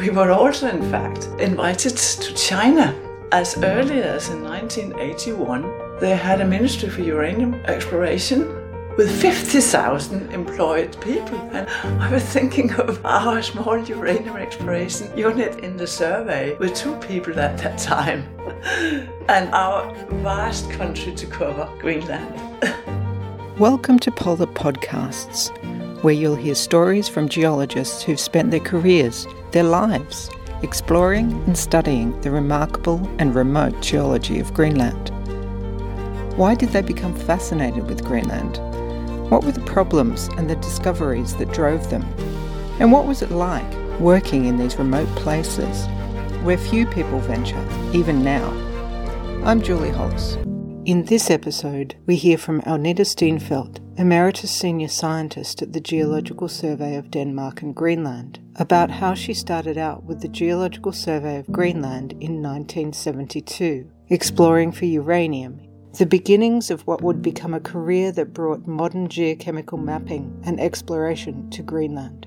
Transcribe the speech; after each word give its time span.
We 0.00 0.08
were 0.08 0.30
also, 0.30 0.66
in 0.66 0.80
fact, 0.90 1.28
invited 1.38 1.94
to 1.94 2.34
China 2.34 2.98
as 3.32 3.62
early 3.62 4.02
as 4.02 4.30
in 4.30 4.42
1981. 4.42 5.98
They 6.00 6.16
had 6.16 6.40
a 6.40 6.44
Ministry 6.46 6.88
for 6.88 7.02
Uranium 7.02 7.52
Exploration 7.66 8.48
with 8.96 9.20
50,000 9.20 10.32
employed 10.32 10.98
people. 11.02 11.38
And 11.52 11.68
I 12.00 12.10
was 12.10 12.22
thinking 12.22 12.72
of 12.80 13.04
our 13.04 13.42
small 13.42 13.76
uranium 13.76 14.38
exploration 14.38 15.14
unit 15.18 15.58
in 15.58 15.76
the 15.76 15.86
survey 15.86 16.56
with 16.56 16.74
two 16.74 16.96
people 16.96 17.38
at 17.38 17.58
that 17.58 17.78
time 17.78 18.26
and 19.28 19.52
our 19.52 19.94
vast 20.22 20.70
country 20.70 21.14
to 21.14 21.26
cover, 21.26 21.68
Greenland. 21.78 22.40
Welcome 23.58 23.98
to 23.98 24.10
Polar 24.10 24.46
Podcasts, 24.46 25.50
where 26.02 26.14
you'll 26.14 26.36
hear 26.36 26.54
stories 26.54 27.08
from 27.08 27.28
geologists 27.28 28.02
who've 28.02 28.20
spent 28.20 28.50
their 28.50 28.60
careers, 28.60 29.26
their 29.52 29.64
lives, 29.64 30.30
exploring 30.62 31.32
and 31.46 31.56
studying 31.56 32.18
the 32.22 32.30
remarkable 32.30 33.06
and 33.18 33.34
remote 33.34 33.80
geology 33.80 34.40
of 34.40 34.54
Greenland. 34.54 35.10
Why 36.36 36.54
did 36.54 36.70
they 36.70 36.82
become 36.82 37.14
fascinated 37.14 37.86
with 37.86 38.04
Greenland? 38.04 38.58
What 39.30 39.44
were 39.44 39.52
the 39.52 39.60
problems 39.60 40.28
and 40.38 40.48
the 40.48 40.56
discoveries 40.56 41.36
that 41.36 41.52
drove 41.52 41.90
them? 41.90 42.02
And 42.78 42.92
what 42.92 43.06
was 43.06 43.20
it 43.22 43.30
like 43.30 43.70
working 44.00 44.46
in 44.46 44.56
these 44.56 44.76
remote 44.76 45.08
places 45.16 45.86
where 46.42 46.56
few 46.56 46.86
people 46.86 47.20
venture, 47.20 47.62
even 47.92 48.24
now? 48.24 48.48
I'm 49.44 49.60
Julie 49.60 49.90
Hollis. 49.90 50.36
In 50.86 51.04
this 51.04 51.30
episode, 51.30 51.94
we 52.06 52.16
hear 52.16 52.38
from 52.38 52.62
Agnete 52.62 53.00
Steenfeldt, 53.00 53.78
Emeritus 54.00 54.50
Senior 54.50 54.88
Scientist 54.88 55.60
at 55.60 55.74
the 55.74 55.80
Geological 55.80 56.48
Survey 56.48 56.96
of 56.96 57.10
Denmark 57.10 57.60
and 57.60 57.74
Greenland, 57.74 58.38
about 58.56 58.90
how 58.90 59.12
she 59.12 59.34
started 59.34 59.76
out 59.76 60.04
with 60.04 60.22
the 60.22 60.28
Geological 60.28 60.90
Survey 60.90 61.36
of 61.36 61.52
Greenland 61.52 62.12
in 62.12 62.42
1972, 62.42 63.86
exploring 64.08 64.72
for 64.72 64.86
uranium, 64.86 65.60
the 65.98 66.06
beginnings 66.06 66.70
of 66.70 66.80
what 66.86 67.02
would 67.02 67.20
become 67.20 67.52
a 67.52 67.60
career 67.60 68.10
that 68.12 68.32
brought 68.32 68.66
modern 68.66 69.06
geochemical 69.06 69.78
mapping 69.78 70.34
and 70.46 70.58
exploration 70.58 71.50
to 71.50 71.62
Greenland. 71.62 72.26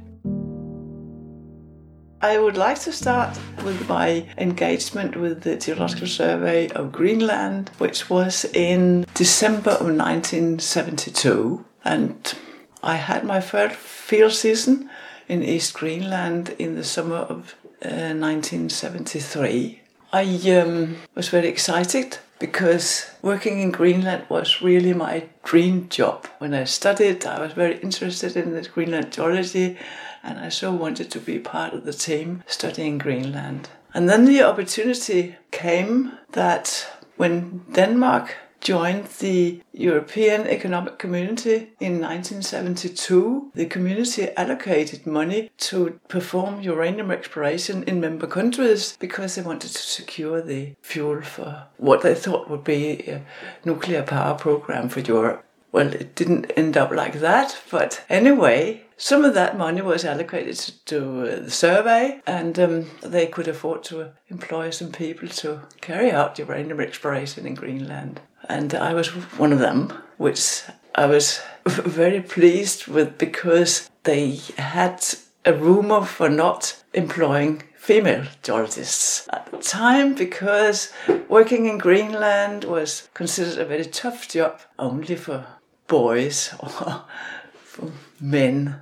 I 2.24 2.40
would 2.40 2.56
like 2.56 2.80
to 2.84 2.94
start 2.94 3.38
with 3.66 3.90
my 3.90 4.26
engagement 4.38 5.18
with 5.18 5.42
the 5.42 5.58
Geological 5.58 6.08
Survey 6.08 6.70
of 6.70 6.94
Greenland, 6.94 7.70
which 7.80 8.10
was 8.10 8.46
in 8.54 9.06
December 9.14 9.72
of 9.72 9.88
1972. 9.88 11.66
And 11.84 12.34
I 12.82 12.96
had 12.96 13.26
my 13.26 13.42
first 13.42 13.76
field 13.76 14.32
season 14.32 14.90
in 15.28 15.44
East 15.44 15.74
Greenland 15.74 16.56
in 16.58 16.76
the 16.76 16.86
summer 16.86 17.18
of 17.18 17.56
uh, 17.84 18.16
1973. 18.16 19.83
I 20.16 20.26
um, 20.52 20.98
was 21.16 21.30
very 21.30 21.48
excited 21.48 22.20
because 22.38 23.10
working 23.24 23.60
in 23.62 23.72
Greenland 23.72 24.26
was 24.30 24.62
really 24.62 24.94
my 24.94 25.24
dream 25.44 25.90
job. 25.90 26.28
When 26.38 26.54
I 26.54 26.66
studied, 26.66 27.26
I 27.26 27.42
was 27.42 27.54
very 27.54 27.80
interested 27.80 28.38
in 28.38 28.54
the 28.54 28.62
Greenland 28.62 29.12
geology 29.12 29.76
and 30.22 30.38
I 30.38 30.50
so 30.50 30.72
wanted 30.72 31.10
to 31.12 31.20
be 31.20 31.40
part 31.40 31.74
of 31.74 31.84
the 31.84 31.94
team 31.94 32.44
studying 32.46 33.00
Greenland. 33.00 33.70
And 33.96 34.08
then 34.08 34.26
the 34.26 34.44
opportunity 34.44 35.36
came 35.50 36.12
that 36.34 36.88
when 37.18 37.66
Denmark 37.74 38.36
joined 38.64 39.06
the 39.20 39.62
European 39.74 40.48
Economic 40.48 40.98
Community 40.98 41.74
in 41.80 42.00
1972, 42.00 43.52
the 43.54 43.66
community 43.66 44.30
allocated 44.38 45.06
money 45.06 45.52
to 45.58 46.00
perform 46.08 46.62
uranium 46.62 47.12
exploration 47.12 47.84
in 47.84 48.00
member 48.00 48.26
countries 48.26 48.98
because 49.00 49.36
they 49.36 49.42
wanted 49.42 49.72
to 49.72 49.82
secure 49.82 50.42
the 50.42 50.76
fuel 50.82 51.22
for 51.22 51.68
what 51.78 52.02
they 52.02 52.16
thought 52.16 52.50
would 52.50 52.64
be 52.64 53.02
a 53.02 53.22
nuclear 53.66 54.02
power 54.02 54.36
program 54.36 54.88
for 54.88 55.02
Europe. 55.02 55.44
Well, 55.74 55.92
it 55.92 56.16
didn't 56.16 56.52
end 56.56 56.78
up 56.78 56.92
like 56.92 57.20
that, 57.20 57.58
but 57.72 58.06
anyway, 58.08 58.84
some 58.96 59.26
of 59.26 59.34
that 59.34 59.58
money 59.58 59.82
was 59.82 60.06
allocated 60.06 60.58
to 60.86 61.22
uh, 61.22 61.40
the 61.40 61.52
survey, 61.52 62.22
and 62.28 62.58
um, 62.60 62.92
they 63.02 63.26
could 63.26 63.48
afford 63.48 63.84
to 63.86 64.12
employ 64.30 64.70
some 64.70 64.92
people 64.92 65.28
to 65.30 65.62
carry 65.82 66.12
out 66.12 66.38
uranium 66.38 66.80
exploration 66.80 67.48
in 67.48 67.56
Greenland. 67.56 68.22
And 68.50 68.74
I 68.74 68.94
was 68.94 69.08
one 69.38 69.54
of 69.54 69.60
them, 69.60 69.94
which 70.18 70.64
I 70.96 71.06
was 71.06 71.42
very 71.66 72.22
pleased 72.22 72.88
with 72.88 73.18
because 73.18 73.90
they 74.04 74.40
had 74.58 75.04
a 75.46 75.54
rumor 75.54 76.06
for 76.06 76.30
not 76.30 76.84
employing 76.94 77.64
female 77.76 78.26
geologists 78.42 79.28
at 79.34 79.52
the 79.52 79.58
time 79.58 80.16
because 80.16 80.94
working 81.28 81.66
in 81.66 81.78
Greenland 81.78 82.64
was 82.64 83.10
considered 83.14 83.58
a 83.58 83.66
very 83.66 83.86
tough 83.86 84.30
job 84.30 84.62
only 84.80 85.16
for 85.16 85.46
boys 85.88 86.54
or 86.60 87.04
for 87.56 87.92
men. 88.22 88.76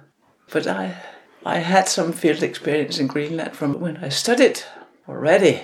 But 0.51 0.67
I, 0.67 0.97
I 1.45 1.57
had 1.59 1.87
some 1.87 2.13
field 2.13 2.43
experience 2.43 2.99
in 2.99 3.07
Greenland 3.07 3.55
from 3.55 3.79
when 3.79 3.97
I 3.97 4.09
studied 4.09 4.61
already. 5.07 5.61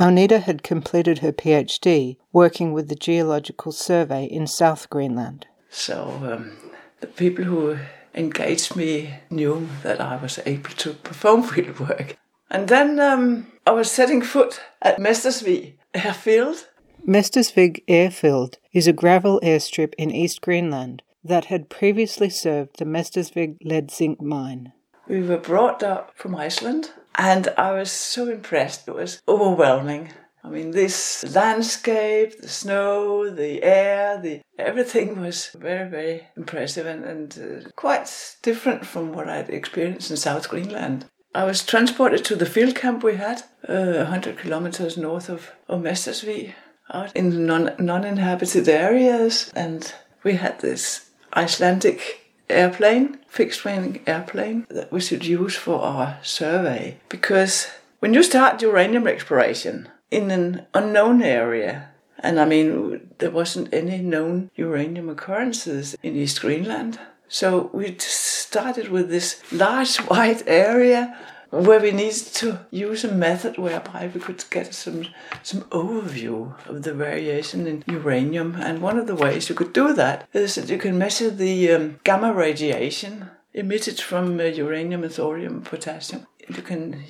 Agnete 0.00 0.42
had 0.42 0.62
completed 0.62 1.18
her 1.18 1.30
PhD 1.32 2.16
working 2.32 2.72
with 2.72 2.88
the 2.88 2.94
Geological 2.94 3.70
Survey 3.70 4.24
in 4.24 4.46
South 4.46 4.88
Greenland. 4.88 5.46
So 5.68 6.18
um, 6.24 6.52
the 7.00 7.06
people 7.06 7.44
who 7.44 7.78
engaged 8.14 8.74
me 8.74 9.14
knew 9.28 9.68
that 9.82 10.00
I 10.00 10.16
was 10.16 10.40
able 10.46 10.70
to 10.70 10.94
perform 10.94 11.42
field 11.50 11.78
work. 11.78 12.16
And 12.50 12.68
then 12.68 12.98
um, 12.98 13.52
I 13.66 13.72
was 13.72 13.90
setting 13.90 14.22
foot 14.22 14.60
at 14.82 14.98
Mestersvig 14.98 15.74
airfield 15.94 16.66
Mestersvig 17.06 17.82
Airfield 17.88 18.58
is 18.72 18.86
a 18.86 18.92
gravel 18.92 19.40
airstrip 19.42 19.94
in 19.96 20.10
East 20.10 20.42
Greenland 20.42 21.02
that 21.24 21.46
had 21.46 21.70
previously 21.70 22.28
served 22.28 22.78
the 22.78 22.84
Mestersvig 22.84 23.56
lead 23.64 23.90
zinc 23.90 24.20
mine. 24.20 24.72
We 25.10 25.22
were 25.22 25.38
brought 25.38 25.82
up 25.82 26.12
from 26.14 26.36
Iceland 26.36 26.92
and 27.16 27.48
I 27.58 27.72
was 27.72 27.90
so 27.90 28.28
impressed. 28.28 28.86
It 28.86 28.94
was 28.94 29.20
overwhelming. 29.26 30.12
I 30.44 30.48
mean, 30.48 30.70
this 30.70 31.24
landscape, 31.34 32.40
the 32.40 32.48
snow, 32.48 33.28
the 33.28 33.60
air, 33.64 34.20
the 34.20 34.40
everything 34.56 35.20
was 35.20 35.48
very, 35.48 35.90
very 35.90 36.28
impressive 36.36 36.86
and, 36.86 37.04
and 37.04 37.66
uh, 37.66 37.70
quite 37.74 38.36
different 38.42 38.86
from 38.86 39.12
what 39.12 39.28
I'd 39.28 39.50
experienced 39.50 40.12
in 40.12 40.16
South 40.16 40.48
Greenland. 40.48 41.06
I 41.34 41.42
was 41.42 41.66
transported 41.66 42.24
to 42.26 42.36
the 42.36 42.46
field 42.46 42.76
camp 42.76 43.02
we 43.02 43.16
had, 43.16 43.42
uh, 43.68 44.04
100 44.04 44.38
kilometers 44.38 44.96
north 44.96 45.28
of, 45.28 45.50
of 45.66 45.84
out 46.94 47.16
in 47.16 47.30
the 47.30 47.38
non, 47.38 47.74
non-inhabited 47.80 48.68
areas 48.68 49.50
and 49.56 49.92
we 50.22 50.34
had 50.34 50.60
this 50.60 51.10
Icelandic 51.32 52.19
airplane, 52.50 53.18
fixed 53.28 53.64
wing 53.64 54.00
airplane 54.06 54.66
that 54.68 54.92
we 54.92 55.00
should 55.00 55.24
use 55.24 55.56
for 55.56 55.80
our 55.80 56.18
survey. 56.22 56.98
Because 57.08 57.68
when 58.00 58.14
you 58.14 58.22
start 58.22 58.62
uranium 58.62 59.06
exploration 59.06 59.88
in 60.10 60.30
an 60.30 60.66
unknown 60.74 61.22
area, 61.22 61.90
and 62.18 62.38
I 62.38 62.44
mean, 62.44 63.10
there 63.18 63.30
wasn't 63.30 63.72
any 63.72 63.98
known 63.98 64.50
uranium 64.56 65.08
occurrences 65.08 65.96
in 66.02 66.16
East 66.16 66.40
Greenland. 66.40 66.98
So 67.28 67.70
we 67.72 67.96
started 67.98 68.88
with 68.88 69.08
this 69.08 69.40
large 69.52 69.96
white 70.10 70.42
area 70.46 71.16
where 71.50 71.80
we 71.80 71.90
needed 71.90 72.26
to 72.34 72.60
use 72.70 73.04
a 73.04 73.12
method 73.12 73.58
whereby 73.58 74.10
we 74.12 74.20
could 74.20 74.44
get 74.50 74.72
some 74.74 75.06
some 75.42 75.62
overview 75.62 76.54
of 76.68 76.82
the 76.82 76.94
variation 76.94 77.66
in 77.66 77.84
uranium. 77.86 78.56
And 78.56 78.80
one 78.80 78.98
of 78.98 79.06
the 79.06 79.14
ways 79.14 79.48
you 79.48 79.54
could 79.54 79.72
do 79.72 79.92
that 79.94 80.28
is 80.32 80.54
that 80.54 80.70
you 80.70 80.78
can 80.78 80.96
measure 80.98 81.30
the 81.30 81.72
um, 81.72 82.00
gamma 82.04 82.32
radiation 82.32 83.30
emitted 83.52 84.00
from 84.00 84.38
uh, 84.38 84.44
uranium 84.44 85.02
and 85.02 85.12
thorium 85.12 85.62
potassium. 85.62 86.26
You 86.48 86.62
can 86.62 87.04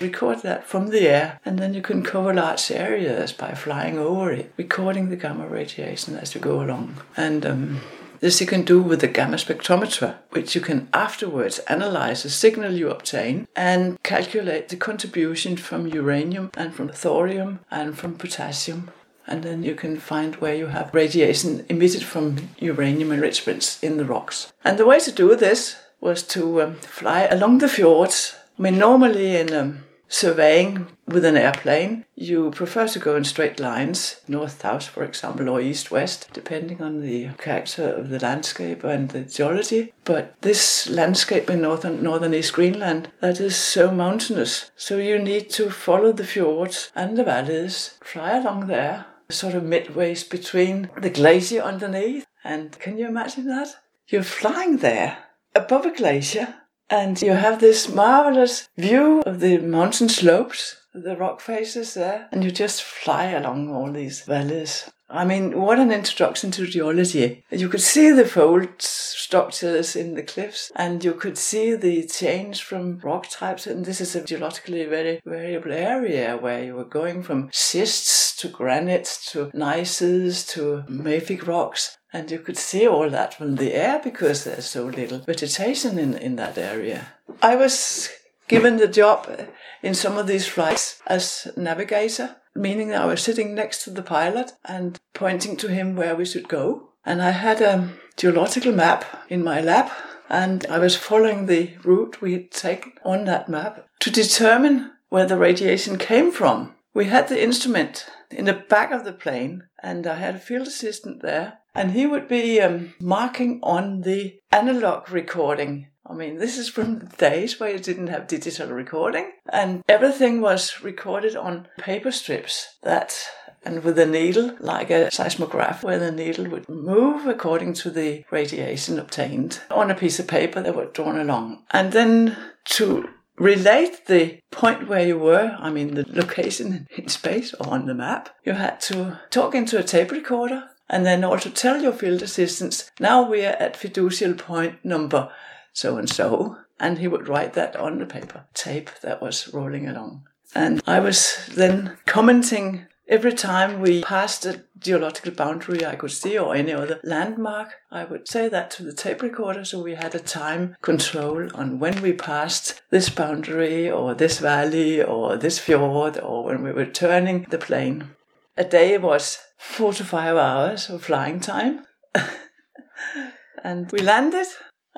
record 0.00 0.42
that 0.42 0.66
from 0.66 0.88
the 0.88 1.08
air 1.08 1.40
and 1.44 1.58
then 1.58 1.74
you 1.74 1.82
can 1.82 2.02
cover 2.02 2.34
large 2.34 2.70
areas 2.70 3.32
by 3.32 3.54
flying 3.54 3.98
over 3.98 4.30
it, 4.32 4.52
recording 4.56 5.08
the 5.08 5.16
gamma 5.16 5.46
radiation 5.46 6.16
as 6.16 6.34
you 6.34 6.40
go 6.40 6.60
along. 6.62 6.96
And 7.16 7.46
um, 7.46 7.80
this 8.20 8.40
you 8.40 8.46
can 8.46 8.62
do 8.62 8.80
with 8.80 9.00
the 9.00 9.08
gamma 9.08 9.36
spectrometer, 9.36 10.16
which 10.30 10.54
you 10.54 10.60
can 10.60 10.88
afterwards 10.92 11.58
analyze 11.60 12.22
the 12.22 12.30
signal 12.30 12.72
you 12.72 12.90
obtain 12.90 13.46
and 13.54 14.02
calculate 14.02 14.68
the 14.68 14.76
contribution 14.76 15.56
from 15.56 15.86
uranium 15.86 16.50
and 16.56 16.74
from 16.74 16.88
thorium 16.88 17.60
and 17.70 17.96
from 17.98 18.16
potassium. 18.16 18.90
And 19.26 19.42
then 19.42 19.62
you 19.62 19.74
can 19.74 19.98
find 19.98 20.36
where 20.36 20.54
you 20.54 20.66
have 20.66 20.94
radiation 20.94 21.66
emitted 21.68 22.04
from 22.04 22.48
uranium 22.58 23.10
enrichments 23.10 23.82
in 23.82 23.96
the 23.96 24.04
rocks. 24.04 24.52
And 24.64 24.78
the 24.78 24.86
way 24.86 25.00
to 25.00 25.10
do 25.10 25.34
this 25.34 25.76
was 26.00 26.22
to 26.22 26.62
um, 26.62 26.74
fly 26.76 27.22
along 27.22 27.58
the 27.58 27.68
fjords. 27.68 28.36
I 28.58 28.62
mean, 28.62 28.78
normally 28.78 29.36
in 29.36 29.52
um, 29.52 29.84
surveying 30.08 30.86
with 31.06 31.24
an 31.24 31.36
airplane, 31.36 32.04
you 32.14 32.50
prefer 32.50 32.88
to 32.88 32.98
go 32.98 33.16
in 33.16 33.24
straight 33.24 33.60
lines, 33.60 34.20
north 34.28 34.60
south, 34.60 34.84
for 34.84 35.04
example, 35.04 35.48
or 35.48 35.60
east 35.60 35.90
west, 35.90 36.28
depending 36.32 36.82
on 36.82 37.00
the 37.00 37.28
character 37.38 37.88
of 37.88 38.08
the 38.08 38.18
landscape 38.18 38.84
and 38.84 39.10
the 39.10 39.22
geology. 39.22 39.92
But 40.04 40.40
this 40.42 40.88
landscape 40.88 41.50
in 41.50 41.62
northern 41.62 42.02
northern 42.02 42.34
East 42.34 42.52
Greenland 42.52 43.10
that 43.20 43.40
is 43.40 43.56
so 43.56 43.90
mountainous, 43.90 44.70
so 44.76 44.98
you 44.98 45.18
need 45.18 45.50
to 45.50 45.70
follow 45.70 46.12
the 46.12 46.24
fjords 46.24 46.90
and 46.94 47.16
the 47.16 47.24
valleys, 47.24 47.98
fly 48.02 48.36
along 48.36 48.66
there, 48.66 49.06
sort 49.28 49.54
of 49.54 49.62
midways 49.62 50.28
between 50.28 50.90
the 51.00 51.10
glacier 51.10 51.60
underneath. 51.60 52.26
And 52.44 52.78
can 52.78 52.96
you 52.96 53.08
imagine 53.08 53.46
that? 53.48 53.76
You're 54.08 54.22
flying 54.22 54.78
there 54.78 55.18
above 55.54 55.84
a 55.84 55.90
glacier 55.94 56.54
and 56.88 57.20
you 57.20 57.32
have 57.32 57.60
this 57.60 57.88
marvelous 57.88 58.68
view 58.76 59.22
of 59.22 59.40
the 59.40 59.58
mountain 59.58 60.08
slopes, 60.08 60.76
the 60.94 61.16
rock 61.16 61.40
faces 61.40 61.94
there, 61.94 62.28
and 62.32 62.44
you 62.44 62.50
just 62.50 62.82
fly 62.82 63.26
along 63.26 63.74
all 63.74 63.92
these 63.92 64.22
valleys. 64.22 64.90
I 65.08 65.24
mean, 65.24 65.60
what 65.60 65.78
an 65.78 65.92
introduction 65.92 66.50
to 66.52 66.66
geology. 66.66 67.44
You 67.50 67.68
could 67.68 67.80
see 67.80 68.10
the 68.10 68.24
fold 68.24 68.68
structures 68.80 69.94
in 69.94 70.14
the 70.14 70.22
cliffs 70.22 70.72
and 70.74 71.04
you 71.04 71.14
could 71.14 71.38
see 71.38 71.76
the 71.76 72.04
change 72.06 72.64
from 72.64 72.98
rock 72.98 73.28
types. 73.30 73.68
And 73.68 73.84
this 73.84 74.00
is 74.00 74.16
a 74.16 74.24
geologically 74.24 74.84
very 74.84 75.20
variable 75.24 75.72
area 75.72 76.36
where 76.36 76.64
you 76.64 76.74
were 76.74 76.84
going 76.84 77.22
from 77.22 77.50
schists 77.52 78.25
to 78.36 78.48
granites 78.48 79.30
to 79.32 79.46
gneisses 79.46 80.48
to 80.50 80.84
mafic 80.88 81.46
rocks. 81.46 81.96
And 82.12 82.30
you 82.30 82.38
could 82.38 82.56
see 82.56 82.86
all 82.86 83.10
that 83.10 83.34
from 83.34 83.56
the 83.56 83.74
air 83.74 84.00
because 84.02 84.44
there's 84.44 84.66
so 84.66 84.86
little 84.86 85.18
vegetation 85.18 85.98
in, 85.98 86.16
in 86.16 86.36
that 86.36 86.56
area. 86.56 87.08
I 87.42 87.56
was 87.56 88.10
given 88.48 88.76
the 88.76 88.88
job 88.88 89.48
in 89.82 89.94
some 89.94 90.16
of 90.16 90.26
these 90.26 90.46
flights 90.46 91.00
as 91.06 91.48
navigator, 91.56 92.36
meaning 92.54 92.94
I 92.94 93.06
was 93.06 93.22
sitting 93.22 93.54
next 93.54 93.84
to 93.84 93.90
the 93.90 94.02
pilot 94.02 94.52
and 94.64 94.98
pointing 95.14 95.56
to 95.58 95.68
him 95.68 95.96
where 95.96 96.16
we 96.16 96.24
should 96.24 96.48
go. 96.48 96.90
And 97.04 97.22
I 97.22 97.30
had 97.30 97.60
a 97.60 97.90
geological 98.16 98.72
map 98.72 99.04
in 99.28 99.44
my 99.44 99.60
lap 99.60 99.92
and 100.28 100.66
I 100.66 100.78
was 100.78 100.96
following 100.96 101.46
the 101.46 101.72
route 101.84 102.20
we 102.20 102.32
had 102.32 102.50
taken 102.50 102.92
on 103.04 103.24
that 103.26 103.48
map 103.48 103.86
to 104.00 104.10
determine 104.10 104.92
where 105.08 105.26
the 105.26 105.36
radiation 105.36 105.98
came 105.98 106.32
from. 106.32 106.74
We 106.96 107.04
had 107.04 107.28
the 107.28 107.42
instrument 107.42 108.06
in 108.30 108.46
the 108.46 108.54
back 108.54 108.90
of 108.90 109.04
the 109.04 109.12
plane 109.12 109.64
and 109.82 110.06
I 110.06 110.14
had 110.14 110.36
a 110.36 110.38
field 110.38 110.66
assistant 110.66 111.20
there 111.20 111.58
and 111.74 111.90
he 111.90 112.06
would 112.06 112.26
be 112.26 112.58
um, 112.58 112.94
marking 112.98 113.60
on 113.62 114.00
the 114.00 114.40
analog 114.50 115.10
recording. 115.10 115.88
I 116.06 116.14
mean, 116.14 116.38
this 116.38 116.56
is 116.56 116.70
from 116.70 117.00
the 117.00 117.16
days 117.18 117.60
where 117.60 117.70
you 117.70 117.78
didn't 117.80 118.06
have 118.06 118.28
digital 118.28 118.68
recording, 118.68 119.32
and 119.50 119.82
everything 119.88 120.40
was 120.40 120.82
recorded 120.82 121.36
on 121.36 121.68
paper 121.78 122.12
strips 122.12 122.76
that 122.82 123.28
and 123.62 123.82
with 123.82 123.98
a 123.98 124.06
needle, 124.06 124.56
like 124.60 124.90
a 124.90 125.10
seismograph, 125.10 125.82
where 125.82 125.98
the 125.98 126.12
needle 126.12 126.48
would 126.48 126.68
move 126.68 127.26
according 127.26 127.74
to 127.74 127.90
the 127.90 128.24
radiation 128.30 128.98
obtained 128.98 129.60
on 129.70 129.90
a 129.90 129.94
piece 129.94 130.20
of 130.20 130.28
paper 130.28 130.62
that 130.62 130.76
was 130.76 130.88
drawn 130.94 131.18
along. 131.18 131.64
And 131.72 131.92
then 131.92 132.36
to 132.66 133.08
relate 133.38 134.06
the 134.06 134.40
point 134.50 134.88
where 134.88 135.06
you 135.06 135.18
were, 135.18 135.56
I 135.58 135.70
mean 135.70 135.94
the 135.94 136.04
location 136.08 136.86
in 136.96 137.08
space 137.08 137.54
or 137.54 137.68
on 137.68 137.86
the 137.86 137.94
map, 137.94 138.30
you 138.44 138.52
had 138.52 138.80
to 138.82 139.20
talk 139.30 139.54
into 139.54 139.78
a 139.78 139.82
tape 139.82 140.10
recorder 140.10 140.64
and 140.88 141.04
then 141.04 141.24
also 141.24 141.50
tell 141.50 141.82
your 141.82 141.92
field 141.92 142.22
assistants, 142.22 142.90
now 143.00 143.28
we 143.28 143.44
are 143.44 143.56
at 143.56 143.74
fiducial 143.74 144.38
point 144.38 144.84
number 144.84 145.30
so 145.76 145.98
and 145.98 146.08
so. 146.08 146.56
And 146.78 146.98
he 146.98 147.08
would 147.08 147.28
write 147.28 147.54
that 147.54 147.76
on 147.76 147.98
the 147.98 148.06
paper 148.06 148.44
tape 148.54 148.90
that 149.02 149.22
was 149.22 149.52
rolling 149.52 149.88
along. 149.88 150.26
And 150.54 150.82
I 150.86 151.00
was 151.00 151.48
then 151.54 151.96
commenting 152.06 152.86
every 153.08 153.32
time 153.32 153.80
we 153.80 154.02
passed 154.02 154.44
a 154.44 154.64
geological 154.78 155.32
boundary 155.32 155.84
I 155.84 155.96
could 155.96 156.10
see 156.10 156.38
or 156.38 156.54
any 156.54 156.72
other 156.72 157.00
landmark, 157.02 157.74
I 157.90 158.04
would 158.04 158.28
say 158.28 158.48
that 158.48 158.70
to 158.72 158.82
the 158.82 158.92
tape 158.92 159.22
recorder 159.22 159.64
so 159.64 159.82
we 159.82 159.94
had 159.94 160.14
a 160.14 160.20
time 160.20 160.76
control 160.82 161.48
on 161.54 161.78
when 161.78 162.02
we 162.02 162.12
passed 162.12 162.82
this 162.90 163.08
boundary 163.08 163.90
or 163.90 164.14
this 164.14 164.38
valley 164.38 165.02
or 165.02 165.36
this 165.36 165.58
fjord 165.58 166.18
or 166.18 166.44
when 166.44 166.62
we 166.62 166.72
were 166.72 166.86
turning 166.86 167.46
the 167.50 167.58
plane. 167.58 168.10
A 168.56 168.64
day 168.64 168.96
was 168.98 169.38
four 169.58 169.92
to 169.94 170.04
five 170.04 170.36
hours 170.36 170.88
of 170.88 171.04
flying 171.04 171.40
time. 171.40 171.84
and 173.62 173.90
we 173.92 173.98
landed. 173.98 174.46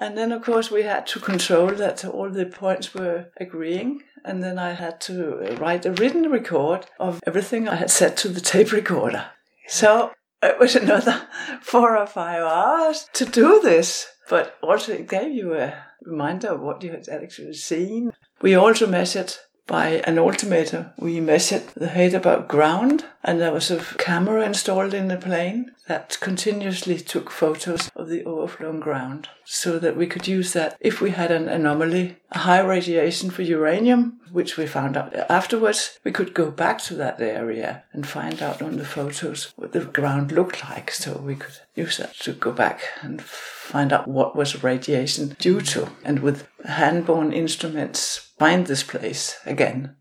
And 0.00 0.17
then, 0.17 0.31
of 0.31 0.43
course, 0.43 0.71
we 0.71 0.85
had 0.85 1.06
to 1.09 1.21
control 1.21 1.69
that 1.75 2.05
all 2.05 2.31
the 2.31 2.47
points 2.47 2.95
were 2.95 3.27
agreeing. 3.41 4.03
And 4.25 4.43
then 4.43 4.59
I 4.59 4.73
had 4.73 5.00
to 5.03 5.41
uh, 5.41 5.56
write 5.56 5.87
a 5.87 5.93
written 5.93 6.31
record 6.31 6.87
of 7.00 7.21
everything 7.27 7.69
I 7.69 7.75
had 7.75 7.91
said 7.91 8.17
to 8.19 8.29
the 8.29 8.41
tape 8.53 8.73
recorder. 8.73 9.27
So 9.67 10.12
it 10.43 10.59
was 10.59 10.77
another 10.77 11.27
four 11.61 11.97
or 11.97 12.06
five 12.06 12.43
hours 12.43 13.09
to 13.15 13.25
do 13.25 13.61
this. 13.61 14.06
But 14.29 14.56
also, 14.62 14.93
it 14.93 15.09
gave 15.09 15.33
you 15.33 15.55
a 15.55 15.75
reminder 16.03 16.49
of 16.49 16.61
what 16.61 16.83
you 16.85 16.93
had 16.93 17.09
actually 17.09 17.55
seen. 17.55 18.12
We 18.41 18.55
also 18.55 18.87
measured 18.87 19.35
by 19.69 20.03
an 20.05 20.19
altimeter. 20.19 20.93
We 20.99 21.20
measured 21.20 21.69
the 21.76 21.91
height 21.91 22.15
above 22.15 22.49
ground, 22.49 23.05
and 23.23 23.38
there 23.41 23.53
was 23.53 23.70
a 23.70 23.85
camera 23.99 24.44
installed 24.44 24.94
in 24.94 25.06
the 25.06 25.17
plane 25.17 25.73
that 25.87 26.19
continuously 26.20 26.99
took 26.99 27.31
photos 27.31 27.91
of 27.94 28.09
the 28.09 28.25
overflowing 28.25 28.81
ground 28.81 29.29
so 29.44 29.79
that 29.79 29.97
we 29.97 30.06
could 30.06 30.26
use 30.26 30.53
that 30.53 30.76
if 30.81 31.00
we 31.00 31.11
had 31.11 31.31
an 31.31 31.49
anomaly, 31.49 32.17
a 32.32 32.38
high 32.38 32.61
radiation 32.61 33.31
for 33.31 33.43
uranium, 33.43 34.20
which 34.32 34.56
we 34.56 34.67
found 34.67 34.97
out 34.97 35.15
afterwards. 35.31 35.99
We 36.05 36.12
could 36.12 36.35
go 36.35 36.50
back 36.50 36.79
to 36.82 36.94
that 36.97 37.21
area 37.21 37.85
and 37.93 38.06
find 38.06 38.43
out 38.43 38.61
on 38.61 38.76
the 38.76 38.85
photos 38.85 39.53
what 39.56 39.73
the 39.73 39.85
ground 39.85 40.32
looked 40.32 40.69
like, 40.69 40.91
so 40.91 41.19
we 41.19 41.37
could 41.37 41.59
use 41.75 41.99
that 41.99 42.14
to 42.21 42.32
go 42.32 42.53
back 42.53 42.81
and 43.03 43.23
find 43.23 43.93
out 43.93 44.09
what 44.09 44.35
was 44.35 44.62
radiation 44.62 45.37
due 45.38 45.61
to, 45.61 45.91
and 46.05 46.21
with 46.21 46.49
hand-borne 46.64 47.32
instruments 47.32 48.28
find 48.38 48.67
this 48.67 48.82
place 48.82 49.38
again. 49.44 49.96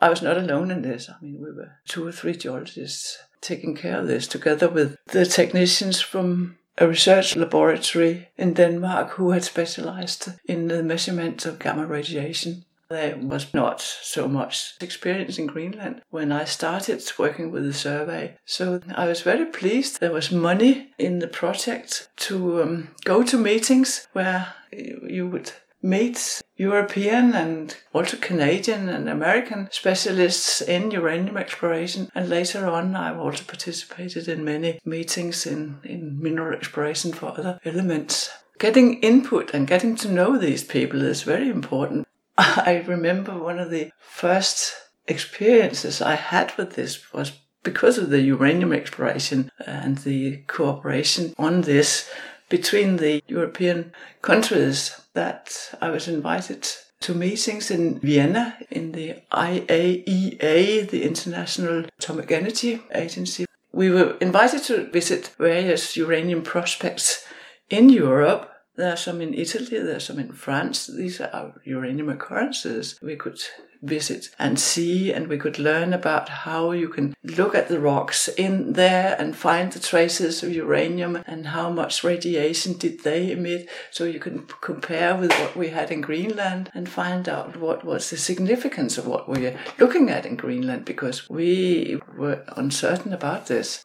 I 0.00 0.08
was 0.08 0.22
not 0.22 0.36
alone 0.36 0.70
in 0.70 0.82
this. 0.82 1.08
I 1.08 1.14
mean, 1.22 1.40
we 1.40 1.52
were 1.52 1.78
two 1.86 2.06
or 2.06 2.12
three 2.12 2.34
geologists 2.34 3.18
taking 3.40 3.76
care 3.76 3.98
of 4.00 4.06
this 4.06 4.26
together 4.26 4.68
with 4.68 4.96
the 5.06 5.26
technicians 5.26 6.00
from 6.00 6.58
a 6.78 6.88
research 6.88 7.36
laboratory 7.36 8.28
in 8.36 8.54
Denmark 8.54 9.10
who 9.10 9.30
had 9.30 9.44
specialized 9.44 10.30
in 10.46 10.68
the 10.68 10.82
measurement 10.82 11.46
of 11.46 11.58
gamma 11.58 11.86
radiation. 11.86 12.64
There 12.88 13.16
was 13.16 13.54
not 13.54 13.80
so 13.80 14.28
much 14.28 14.74
experience 14.80 15.38
in 15.38 15.46
Greenland 15.46 16.02
when 16.10 16.30
I 16.30 16.44
started 16.44 17.02
working 17.18 17.50
with 17.50 17.64
the 17.64 17.72
survey. 17.72 18.36
So 18.44 18.80
I 18.94 19.06
was 19.06 19.22
very 19.22 19.46
pleased 19.46 20.00
there 20.00 20.12
was 20.12 20.30
money 20.30 20.90
in 20.98 21.18
the 21.18 21.28
project 21.28 22.08
to 22.16 22.62
um, 22.62 22.88
go 23.04 23.22
to 23.22 23.38
meetings 23.38 24.08
where 24.12 24.52
you 24.72 25.26
would 25.28 25.52
meet 25.82 26.42
European 26.62 27.34
and 27.34 27.76
also 27.92 28.16
Canadian 28.16 28.88
and 28.88 29.08
American 29.08 29.68
specialists 29.72 30.60
in 30.60 30.92
uranium 30.92 31.36
exploration. 31.36 32.08
And 32.14 32.28
later 32.28 32.66
on, 32.66 32.94
I've 32.94 33.18
also 33.18 33.44
participated 33.44 34.28
in 34.28 34.44
many 34.44 34.78
meetings 34.84 35.44
in, 35.44 35.78
in 35.82 36.22
mineral 36.22 36.56
exploration 36.56 37.12
for 37.12 37.26
other 37.26 37.58
elements. 37.64 38.30
Getting 38.58 39.00
input 39.00 39.52
and 39.52 39.66
getting 39.66 39.96
to 39.96 40.08
know 40.08 40.38
these 40.38 40.62
people 40.62 41.02
is 41.02 41.22
very 41.22 41.48
important. 41.48 42.06
I 42.38 42.84
remember 42.86 43.36
one 43.36 43.58
of 43.58 43.70
the 43.70 43.90
first 43.98 44.72
experiences 45.08 46.00
I 46.00 46.14
had 46.14 46.56
with 46.56 46.74
this 46.76 47.12
was 47.12 47.32
because 47.64 47.98
of 47.98 48.10
the 48.10 48.20
uranium 48.20 48.72
exploration 48.72 49.50
and 49.66 49.98
the 49.98 50.38
cooperation 50.46 51.34
on 51.38 51.62
this 51.62 52.10
between 52.52 52.98
the 52.98 53.22
European 53.28 53.92
countries 54.20 54.78
that 55.14 55.74
I 55.80 55.88
was 55.88 56.06
invited 56.06 56.68
to 57.00 57.14
meetings 57.14 57.70
in 57.70 57.98
Vienna 57.98 58.58
in 58.70 58.92
the 58.92 59.22
IAEA, 59.32 60.90
the 60.90 61.02
International 61.02 61.86
Atomic 61.98 62.30
Energy 62.30 62.82
Agency. 62.94 63.46
We 63.72 63.88
were 63.88 64.18
invited 64.20 64.62
to 64.64 64.90
visit 64.90 65.34
various 65.38 65.96
uranium 65.96 66.42
prospects 66.42 67.24
in 67.70 67.88
Europe 67.88 68.50
there 68.74 68.92
are 68.94 68.96
some 68.96 69.20
in 69.20 69.34
Italy, 69.34 69.78
there 69.78 69.96
are 69.96 70.00
some 70.00 70.18
in 70.18 70.32
France. 70.32 70.86
These 70.86 71.20
are 71.20 71.60
uranium 71.64 72.08
occurrences 72.08 72.98
we 73.02 73.16
could 73.16 73.38
visit 73.82 74.30
and 74.38 74.58
see, 74.58 75.12
and 75.12 75.26
we 75.26 75.36
could 75.36 75.58
learn 75.58 75.92
about 75.92 76.28
how 76.28 76.70
you 76.70 76.88
can 76.88 77.14
look 77.24 77.54
at 77.54 77.68
the 77.68 77.80
rocks 77.80 78.28
in 78.28 78.74
there 78.74 79.16
and 79.18 79.36
find 79.36 79.72
the 79.72 79.80
traces 79.80 80.42
of 80.42 80.52
uranium 80.52 81.22
and 81.26 81.48
how 81.48 81.68
much 81.68 82.04
radiation 82.04 82.74
did 82.74 83.02
they 83.02 83.32
emit. 83.32 83.68
So 83.90 84.04
you 84.04 84.20
can 84.20 84.46
compare 84.60 85.16
with 85.16 85.32
what 85.32 85.56
we 85.56 85.68
had 85.68 85.90
in 85.90 86.00
Greenland 86.00 86.70
and 86.74 86.88
find 86.88 87.28
out 87.28 87.56
what 87.56 87.84
was 87.84 88.08
the 88.08 88.16
significance 88.16 88.96
of 88.98 89.06
what 89.06 89.28
we 89.28 89.46
are 89.46 89.58
looking 89.78 90.10
at 90.10 90.24
in 90.26 90.36
Greenland 90.36 90.84
because 90.84 91.28
we 91.28 92.00
were 92.16 92.44
uncertain 92.56 93.12
about 93.12 93.46
this. 93.46 93.84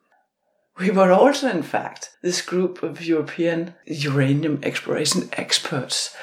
We 0.79 0.91
were 0.91 1.11
also, 1.11 1.49
in 1.49 1.63
fact, 1.63 2.11
this 2.21 2.43
group 2.43 2.83
of 2.83 3.03
European 3.03 3.73
uranium 3.85 4.59
exploration 4.61 5.27
experts, 5.33 6.15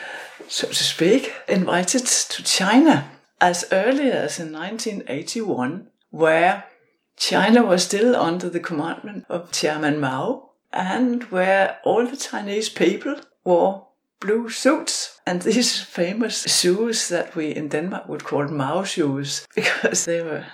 so 0.46 0.68
to 0.68 0.74
speak, 0.74 1.32
invited 1.48 2.06
to 2.06 2.42
China. 2.44 3.10
As 3.44 3.66
early 3.72 4.10
as 4.10 4.40
in 4.40 4.52
1981, 4.52 5.88
where 6.08 6.64
China 7.16 7.62
was 7.62 7.84
still 7.84 8.16
under 8.16 8.48
the 8.48 8.66
commandment 8.68 9.26
of 9.28 9.52
Chairman 9.52 10.00
Mao, 10.00 10.52
and 10.72 11.24
where 11.24 11.78
all 11.84 12.06
the 12.06 12.16
Chinese 12.16 12.70
people 12.70 13.16
wore 13.44 13.88
blue 14.18 14.48
suits 14.48 15.20
and 15.26 15.42
these 15.42 15.78
famous 15.82 16.36
shoes 16.58 17.08
that 17.10 17.36
we 17.36 17.54
in 17.54 17.68
Denmark 17.68 18.08
would 18.08 18.24
call 18.24 18.48
Mao 18.48 18.82
shoes 18.82 19.46
because 19.54 20.06
they 20.06 20.22
were 20.22 20.46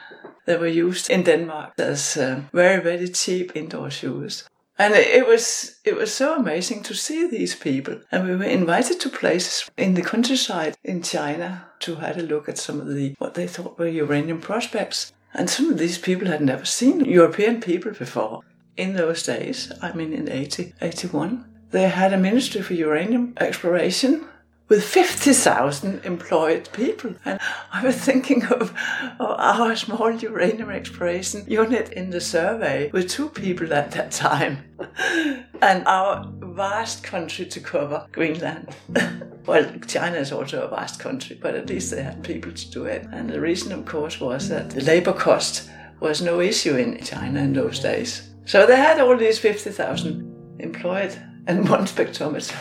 they 0.47 0.57
were 0.57 0.75
used 0.87 1.09
in 1.11 1.23
Denmark 1.23 1.75
as 1.79 2.17
uh, 2.17 2.43
very 2.53 2.83
very 2.83 3.09
cheap 3.09 3.53
indoor 3.55 3.91
shoes. 3.91 4.49
And 4.81 4.95
it 4.95 5.27
was 5.27 5.77
it 5.85 5.95
was 5.95 6.11
so 6.11 6.37
amazing 6.37 6.83
to 6.85 6.95
see 6.95 7.29
these 7.29 7.55
people. 7.55 8.01
And 8.11 8.27
we 8.27 8.35
were 8.35 8.45
invited 8.61 8.99
to 9.01 9.11
places 9.11 9.69
in 9.77 9.93
the 9.93 10.01
countryside 10.01 10.79
in 10.83 11.03
China 11.03 11.67
to 11.81 11.97
have 11.97 12.17
a 12.17 12.23
look 12.23 12.49
at 12.49 12.57
some 12.57 12.81
of 12.81 12.89
the 12.89 13.15
what 13.19 13.35
they 13.35 13.47
thought 13.47 13.79
were 13.79 13.87
uranium 13.87 14.41
prospects. 14.41 15.13
And 15.35 15.51
some 15.51 15.71
of 15.71 15.77
these 15.77 15.99
people 15.99 16.29
had 16.29 16.41
never 16.41 16.65
seen 16.65 17.05
European 17.05 17.61
people 17.61 17.93
before. 17.93 18.41
In 18.79 18.95
those 18.95 19.23
days, 19.23 19.71
I 19.83 19.93
mean 19.93 20.15
in 20.15 20.31
80, 20.31 20.73
81, 20.81 21.45
they 21.73 21.91
had 21.91 22.15
a 22.15 22.25
ministry 22.29 22.63
for 22.63 22.73
uranium 22.73 23.35
exploration 23.39 24.25
with 24.71 24.85
50,000 24.85 26.05
employed 26.05 26.69
people. 26.73 27.15
And 27.25 27.41
I 27.73 27.85
was 27.85 27.97
thinking 27.97 28.45
of, 28.45 28.73
of, 29.19 29.37
our 29.39 29.75
small 29.75 30.13
uranium 30.13 30.71
exploration 30.71 31.45
unit 31.49 31.93
in 31.93 32.11
the 32.11 32.21
survey 32.21 32.89
with 32.93 33.11
two 33.11 33.29
people 33.31 33.75
at 33.75 33.91
that 33.91 34.13
time. 34.13 34.65
and 35.61 35.87
our 35.87 36.33
vast 36.39 37.03
country 37.03 37.47
to 37.47 37.61
cover, 37.61 38.07
Greenland. 38.13 38.75
well, 39.47 39.69
China 39.89 40.19
is 40.19 40.31
also 40.31 40.63
a 40.63 40.69
vast 40.69 41.01
country, 41.01 41.37
but 41.43 41.57
at 41.57 41.69
least 41.69 41.91
they 41.91 42.03
had 42.03 42.23
people 42.23 42.53
to 42.53 42.71
do 42.71 42.85
it. 42.85 43.09
And 43.13 43.29
the 43.29 43.41
reason, 43.41 43.73
of 43.73 43.85
course, 43.87 44.21
was 44.21 44.49
that 44.51 44.71
the 44.71 44.83
labor 44.83 45.13
cost 45.13 45.69
was 45.99 46.23
no 46.23 46.41
issue 46.41 46.77
in 46.77 47.03
China 47.03 47.41
in 47.41 47.53
those 47.55 47.81
days. 47.81 48.31
So 48.45 48.67
they 48.67 48.77
had 48.77 49.01
all 49.01 49.17
these 49.17 49.41
50,000 49.41 50.61
employed 50.61 51.21
and 51.49 51.69
one 51.69 51.87
spectrometer. 51.87 52.55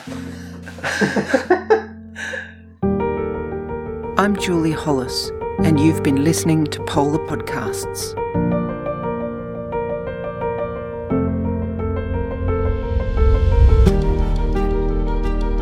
I'm 4.20 4.36
Julie 4.36 4.74
Hollis, 4.74 5.30
and 5.64 5.80
you've 5.80 6.04
been 6.04 6.26
listening 6.26 6.66
to 6.66 6.84
Polar 6.84 7.26
Podcasts. 7.26 8.14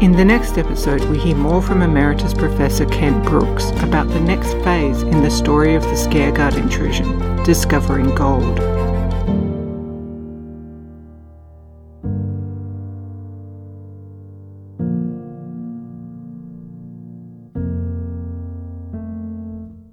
In 0.01 0.11
the 0.11 0.25
next 0.25 0.57
episode, 0.57 1.03
we 1.03 1.19
hear 1.19 1.35
more 1.35 1.61
from 1.61 1.83
Emeritus 1.83 2.33
Professor 2.33 2.87
Kent 2.87 3.23
Brooks 3.25 3.69
about 3.83 4.07
the 4.07 4.21
next 4.21 4.53
phase 4.63 5.03
in 5.03 5.21
the 5.21 5.29
story 5.29 5.75
of 5.75 5.83
the 5.83 5.89
Skaergård 5.89 6.57
intrusion, 6.57 7.43
discovering 7.43 8.15
gold. 8.15 8.76